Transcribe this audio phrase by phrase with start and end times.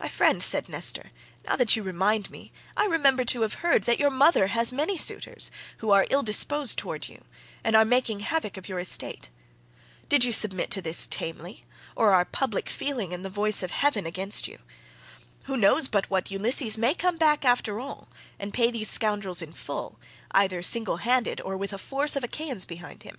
[0.00, 1.12] "My friend," said Nestor,
[1.46, 4.96] "now that you remind me, I remember to have heard that your mother has many
[4.96, 7.22] suitors, who are ill disposed towards you
[7.62, 9.28] and are making havoc of your estate.
[10.08, 11.64] Do you submit to this tamely,
[11.94, 14.58] or are public feeling and the voice of heaven against you?
[15.44, 18.08] Who knows but what Ulysses may come back after all,
[18.40, 20.00] and pay these scoundrels in full,
[20.32, 23.16] either single handed or with a force of Achaeans behind him?